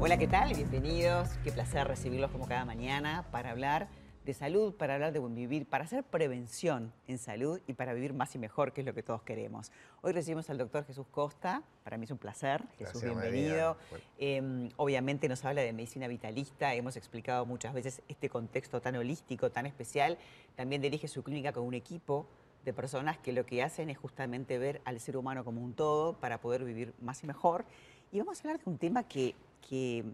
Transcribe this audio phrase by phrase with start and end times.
[0.00, 0.52] Hola, ¿qué tal?
[0.54, 1.30] Bienvenidos.
[1.42, 3.88] Qué placer recibirlos como cada mañana para hablar
[4.24, 8.14] de salud, para hablar de buen vivir, para hacer prevención en salud y para vivir
[8.14, 9.72] más y mejor, que es lo que todos queremos.
[10.02, 11.62] Hoy recibimos al doctor Jesús Costa.
[11.84, 12.62] Para mí es un placer.
[12.78, 13.76] Jesús, bienvenido.
[14.18, 16.74] Eh, obviamente nos habla de medicina vitalista.
[16.74, 20.16] Hemos explicado muchas veces este contexto tan holístico, tan especial.
[20.54, 22.26] También dirige su clínica con un equipo
[22.64, 26.14] de personas que lo que hacen es justamente ver al ser humano como un todo
[26.14, 27.64] para poder vivir más y mejor.
[28.12, 29.34] Y vamos a hablar de un tema que
[29.68, 30.04] que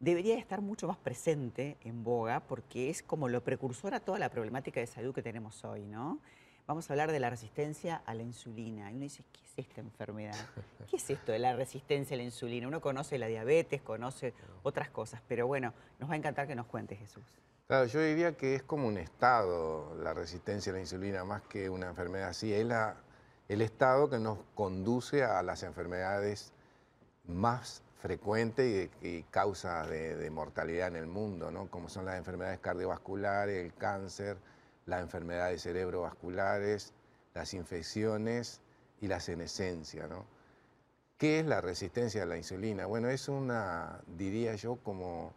[0.00, 4.30] debería estar mucho más presente en boga porque es como lo precursor a toda la
[4.30, 6.18] problemática de salud que tenemos hoy, ¿no?
[6.66, 8.90] Vamos a hablar de la resistencia a la insulina.
[8.90, 10.36] Y uno dice, ¿qué es esta enfermedad?
[10.88, 12.68] ¿Qué es esto de la resistencia a la insulina?
[12.68, 14.32] Uno conoce la diabetes, conoce
[14.62, 17.24] otras cosas, pero bueno, nos va a encantar que nos cuente Jesús.
[17.72, 21.70] Claro, yo diría que es como un estado la resistencia a la insulina, más que
[21.70, 22.52] una enfermedad así.
[22.52, 22.96] Es la,
[23.48, 26.52] el estado que nos conduce a las enfermedades
[27.26, 31.70] más frecuente y, causa de, mortalidad en el mundo, ¿no?
[31.70, 34.36] como son las enfermedades cardiovasculares, el cáncer,
[34.84, 36.92] las enfermedades cerebrovasculares,
[37.32, 38.60] las infecciones
[39.00, 40.06] y la senescencia.
[40.08, 40.26] ¿no?
[41.16, 42.84] ¿Qué es la resistencia a la insulina?
[42.84, 45.32] Bueno, es una, diría yo, como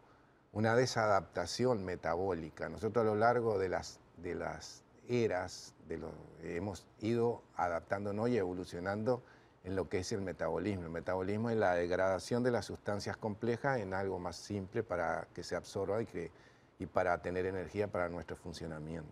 [0.55, 2.69] una desadaptación metabólica.
[2.69, 6.11] Nosotros a lo largo de las, de las eras de lo,
[6.43, 9.21] hemos ido adaptándonos y evolucionando
[9.65, 10.85] en lo que es el metabolismo.
[10.85, 15.43] El metabolismo es la degradación de las sustancias complejas en algo más simple para que
[15.43, 16.31] se absorba y, que,
[16.79, 19.11] y para tener energía para nuestro funcionamiento.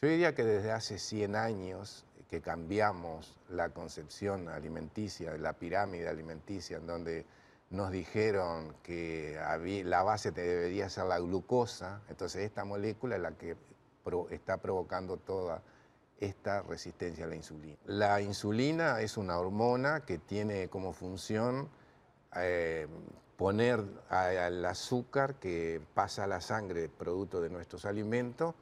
[0.00, 6.78] Yo diría que desde hace 100 años que cambiamos la concepción alimenticia, la pirámide alimenticia,
[6.78, 7.26] en donde
[7.70, 9.38] nos dijeron que
[9.84, 13.56] la base debería ser la glucosa, entonces esta molécula es la que
[14.30, 15.62] está provocando toda
[16.20, 17.76] esta resistencia a la insulina.
[17.84, 21.68] La insulina es una hormona que tiene como función
[22.36, 22.86] eh,
[23.36, 28.54] poner al azúcar que pasa a la sangre producto de nuestros alimentos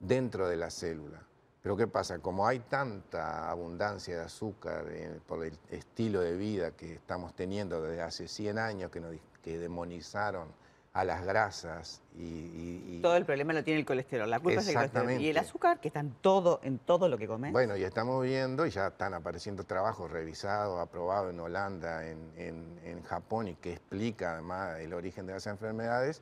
[0.00, 1.20] dentro de la célula.
[1.64, 2.18] Pero ¿qué pasa?
[2.18, 7.80] Como hay tanta abundancia de azúcar eh, por el estilo de vida que estamos teniendo
[7.80, 10.48] desde hace 100 años que, nos, que demonizaron
[10.92, 14.74] a las grasas y, Todo el problema lo tiene el colesterol, la culpa es el
[14.74, 15.12] colesterol.
[15.12, 17.50] Y el azúcar, que está en todo, en todo lo que comes.
[17.50, 23.48] Bueno, y estamos viendo, y ya están apareciendo trabajos revisados, aprobados en Holanda, en, Japón,
[23.48, 26.20] y que explica además el origen de las enfermedades,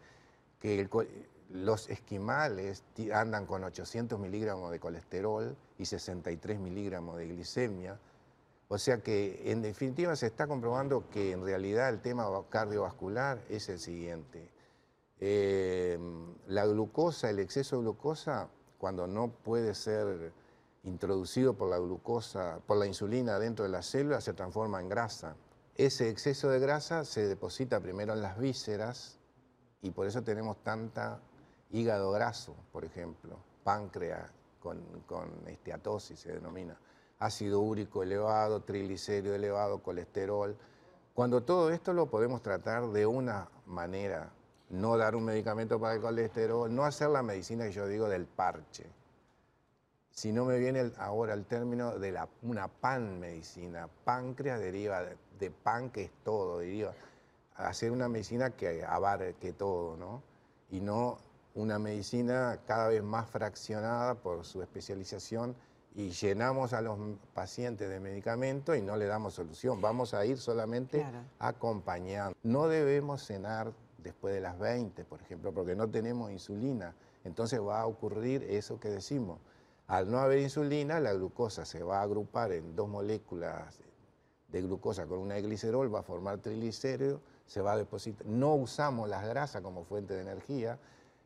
[0.61, 0.89] que
[1.53, 2.83] los esquimales
[3.13, 7.99] andan con 800 miligramos de colesterol y 63 miligramos de glicemia,
[8.69, 13.69] o sea que en definitiva se está comprobando que en realidad el tema cardiovascular es
[13.69, 14.49] el siguiente.
[15.21, 18.49] Em, la glucosa, el exceso de glucosa,
[18.79, 20.33] cuando no puede ser
[20.85, 25.37] introducido por la glucosa, por la insulina dentro de la célula, se transforma en grasa.
[25.77, 29.19] Ese exceso de grasa se deposita primero en las vísceras
[29.83, 31.21] y por eso tenemos tanta
[31.72, 36.77] hígado graso, por ejemplo, páncreas con, con esteatosis se denomina,
[37.19, 40.56] ácido úrico elevado, triglicérido elevado, colesterol.
[41.15, 44.31] Cuando todo esto lo podemos tratar de una manera
[44.72, 48.27] no dar un medicamento para el colesterol, no hacer la medicina que yo digo del
[48.27, 48.87] parche.
[50.11, 55.03] Si no me viene ahora el término de la, una pan medicina, páncreas deriva
[55.38, 56.93] de, pan que es todo, diría,
[57.56, 60.22] hacer una medicina que abarque todo, ¿no?
[60.71, 61.19] Y no
[61.55, 65.55] una medicina cada vez más fraccionada por su especialización
[65.95, 66.99] y llenamos a los
[67.35, 69.81] pacientes de medicamentos y no le damos solución.
[69.81, 71.05] Vamos a ir solamente
[71.39, 72.37] acompañando.
[72.43, 76.95] No debemos cenar después de las 20, por ejemplo, porque no tenemos insulina.
[77.25, 79.39] Entonces va a ocurrir eso que decimos.
[79.87, 83.79] Al no haber insulina, la glucosa se va a agrupar en dos moléculas
[84.49, 88.27] de glucosa con una de glicerol, va a formar triglicéridos, se va a depositar.
[88.27, 90.79] No usamos las grasas como fuente de energía,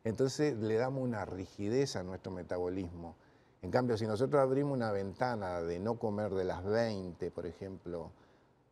[0.07, 3.15] entonces le damos una rigidez a nuestro metabolismo.
[3.61, 8.11] En cambio, si nosotros abrimos una ventana de no comer de las 20, por ejemplo,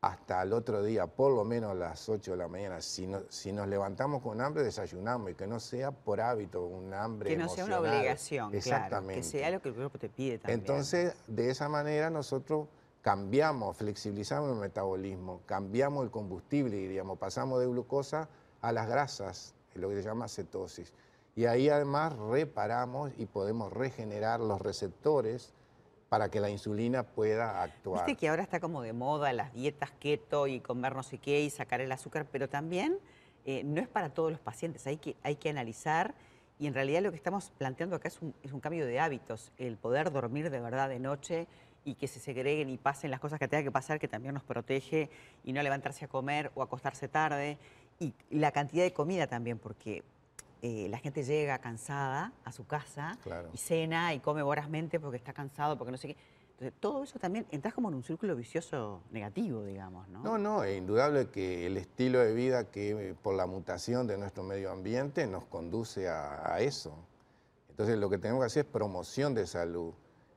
[0.06, 2.80] hasta el otro día, por lo menos a las 8 de la mañana.
[2.80, 7.32] Si, si nos levantamos con hambre, desayunamos y que no sea por hábito un hambre.
[7.32, 9.14] Que no sea una obligación, Exactamente.
[9.14, 10.60] Claro, que sea lo que el cuerpo te pide también.
[10.60, 12.68] Entonces, de esa manera nosotros
[13.02, 18.30] cambiamos, flexibilizamos el metabolismo, cambiamos el combustible, diríamos, pasamos de glucosa
[18.62, 20.94] a las grasas, lo que se llama cetosis.
[21.36, 25.54] Y ahí además reparamos y podemos regenerar los receptores
[26.08, 28.06] para que la insulina pueda actuar.
[28.06, 31.42] Viste que ahora está como de moda las dietas keto y comer no sé qué
[31.42, 33.00] y sacar el azúcar, pero también
[33.46, 36.16] eh, no es para todos los pacientes, hay que, hay que analizar
[36.58, 39.52] y en realidad lo que estamos planteando acá es un, es un cambio de hábitos,
[39.58, 41.48] el poder dormir de verdad de noche
[41.84, 44.44] y que se segreguen y pasen las cosas que tenga que pasar, que también nos
[44.44, 45.10] protege
[45.44, 47.58] y no levantarse a comer o acostarse tarde.
[48.00, 50.04] Y la cantidad de comida también, porque
[50.66, 53.50] eh, la gente llega cansada a su casa Claro.
[53.54, 56.18] y cena y come vorazmente porque está cansado, porque no sé qué.
[56.58, 60.24] Entonces, todo eso también entras como en un círculo vicioso negativo, digamos, ¿no?
[60.24, 64.18] No, no, es indudable que el estilo de vida que eh, por la mutación de
[64.18, 66.96] nuestro medio ambiente nos conduce a, a eso.
[67.70, 69.94] Entonces lo que tenemos que hacer es promoción de salud,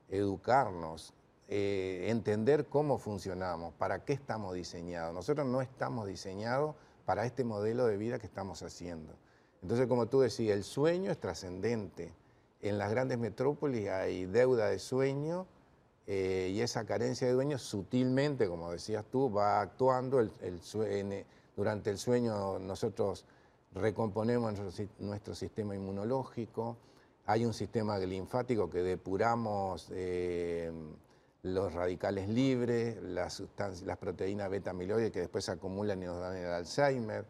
[0.08, 1.14] educarnos,
[1.48, 5.14] eh, entender cómo funcionamos, para qué estamos diseñados.
[5.14, 6.74] Nosotros no estamos diseñados
[7.06, 9.14] para este modelo de vida que estamos haciendo.
[9.62, 12.12] Entonces, como tú decías, el sueño es trascendente.
[12.60, 15.46] En las grandes metrópolis hay deuda de sueño
[16.06, 20.26] eh, y esa carencia de dueño sutilmente, como decías tú, va actuando.
[21.56, 23.24] Durante el sueño nosotros
[23.74, 26.76] recomponemos nuestro, si- nuestro sistema inmunológico,
[27.26, 30.72] hay un sistema linfático que depuramos eh,
[31.42, 33.42] los radicales libres, las,
[33.84, 37.24] las proteínas beta amiloides que después se acumulan y nos dan el Alzheimer,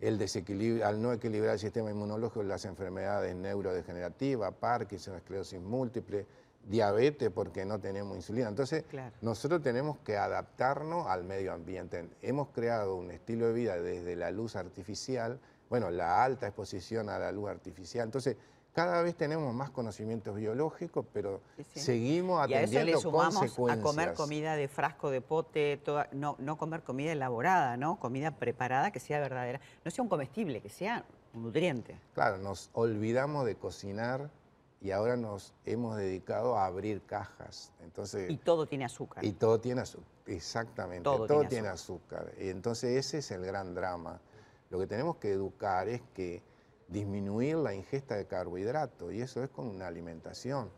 [0.00, 6.26] el desequilibrio, al no equilibrar el sistema inmunológico, las enfermedades neurodegenerativas, Parkinson, esclerosis múltiple,
[6.66, 8.48] diabetes porque no tenemos insulina.
[8.48, 9.14] Entonces, Claro.
[9.20, 12.08] nosotros tenemos que adaptarnos al medio ambiente.
[12.22, 15.38] Hemos creado un estilo de vida desde la luz artificial,
[15.68, 18.04] bueno, la alta exposición a la luz artificial.
[18.06, 18.36] Entonces,
[18.72, 23.58] cada vez tenemos más conocimientos biológicos, pero Sí, seguimos Y a eso atendiendo le sumamos
[23.70, 27.98] a comer comida de frasco, de pote, toda- no, no comer comida elaborada, ¿no?
[27.98, 29.60] Comida preparada que sea verdadera.
[29.84, 31.98] No sea un comestible, que sea un nutriente.
[32.14, 34.30] Claro, nos olvidamos de cocinar
[34.80, 37.72] y ahora nos hemos dedicado a abrir cajas.
[37.82, 39.24] Entonces, Y todo tiene azúcar.
[39.24, 42.32] Y todo tiene azúcar, exactamente, Todo todo, tiene tiene azúcar.
[42.40, 44.20] Y entonces ese es el gran drama.
[44.70, 46.42] Lo que tenemos que educar es que
[46.90, 50.70] disminuir la ingesta de carbohidratos, y eso es con una alimentación,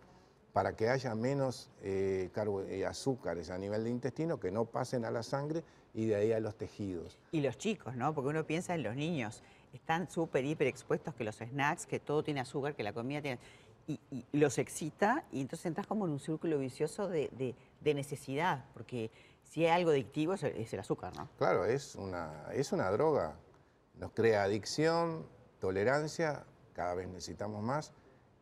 [0.52, 2.30] para que haya menos eh,
[2.68, 5.64] eh, azúcares a nivel de intestino que no pasen a la sangre
[5.94, 7.18] y de ahí a los tejidos.
[7.32, 8.14] Y los chicos, ¿no?
[8.14, 9.42] Porque uno piensa en los niños.
[9.72, 13.38] Están súper, hiper expuestos que los snacks, que todo tiene azúcar, que la comida tiene...
[13.88, 17.94] Y, y los excita y entonces entras como en un círculo vicioso de, de- de
[17.94, 19.10] necesidad, porque
[19.42, 21.28] si hay algo adictivo es el, es el azúcar, ¿no?
[21.36, 23.34] Claro, es una, es una droga.
[23.98, 25.26] Nos crea adicción,
[25.62, 26.44] tolerancia,
[26.74, 27.92] cada vez necesitamos más,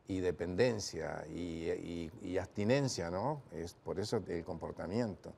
[0.09, 3.43] y dependencia y, y- y abstinencia, ¿no?
[3.53, 5.35] Es por eso el comportamiento.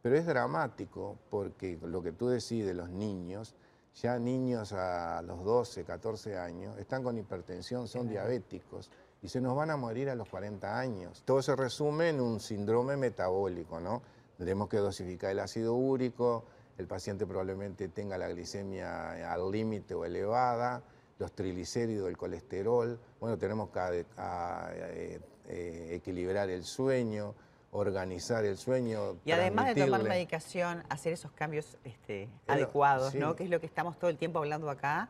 [0.00, 3.56] Pero es dramático porque lo que tú decís de los niños,
[4.00, 9.56] ya niños a los 12, 14 años, están con hipertensión, son diabéticos y se nos
[9.56, 11.22] van a morir a los 40 años.
[11.24, 14.02] Todo se resume en un síndrome metabólico, ¿no?
[14.38, 16.44] Tenemos que dosificar el ácido úrico,
[16.78, 20.82] el paciente probablemente tenga la glicemia al límite o elevada,
[21.18, 22.98] los triglicéridos, el colesterol.
[23.20, 23.78] Bueno, tenemos que
[24.16, 27.34] a- eh, eh, equilibrar el sueño,
[27.72, 29.16] organizar el sueño.
[29.24, 33.18] Y además de tomar medicación, hacer esos cambios este, Pero, adecuados, sí.
[33.18, 33.34] ¿no?
[33.36, 35.08] Que es lo que estamos todo el tiempo hablando acá,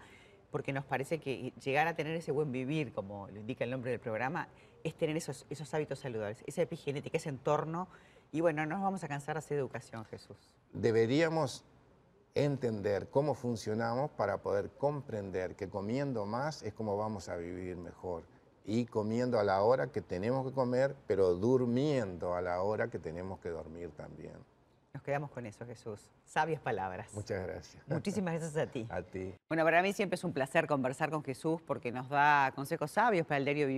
[0.51, 3.91] porque nos parece que llegar a tener ese buen vivir, como lo indica el nombre
[3.91, 4.49] del programa,
[4.83, 7.89] es tener esos, esos hábitos saludables, esa epigenética, ese entorno.
[8.33, 10.37] Y bueno, no nos vamos a cansar de hacer educación, Jesús.
[10.73, 11.65] deberíamos
[12.35, 18.25] entender cómo funcionamos para poder comprender que comiendo más es como vamos a vivir mejor
[18.65, 22.99] y comiendo a la hora que tenemos que comer, pero durmiendo a la hora que
[22.99, 24.35] tenemos que dormir también.
[24.95, 26.09] Nos quedamos con eso, Jesús.
[26.25, 27.13] Sabias palabras.
[27.15, 27.83] Muchas gracias.
[27.89, 28.87] Muchísimas gracias a ti.
[28.91, 29.35] A ti.
[29.51, 33.27] Bueno, para mí siempre es un placer conversar con Jesús porque nos da consejos sabios
[33.27, 33.73] para el diario vivir.